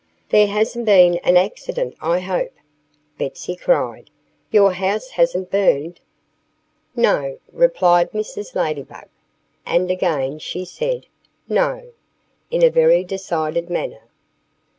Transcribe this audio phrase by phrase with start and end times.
[0.29, 2.53] "There hasn't been an accident, I hope!"
[3.19, 4.09] Betsy cried.
[4.49, 5.99] "Your house hasn't burned?"
[6.95, 8.55] "No!" replied Mrs.
[8.55, 9.05] Ladybug.
[9.63, 11.05] And again she said,
[11.47, 11.91] "No!"
[12.49, 14.01] in a very decided manner.